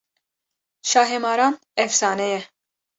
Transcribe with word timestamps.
Şahmaran 0.89 1.55
efsane 1.77 2.23
ye 2.31 2.41